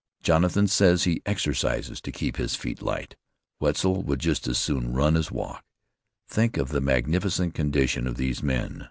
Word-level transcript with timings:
Jonathan 0.23 0.67
says 0.67 1.03
he 1.03 1.21
exercises 1.27 2.01
to 2.01 2.11
keep 2.11 2.37
his 2.37 2.55
feet 2.55 2.81
light. 2.81 3.15
Wetzel 3.59 4.01
would 4.01 4.17
just 4.19 4.47
as 4.47 4.57
soon 4.57 4.93
run 4.93 5.15
as 5.15 5.29
walk. 5.31 5.63
Think 6.27 6.57
of 6.57 6.69
the 6.69 6.81
magnificent 6.81 7.53
condition 7.53 8.07
of 8.07 8.17
these 8.17 8.41
men. 8.41 8.79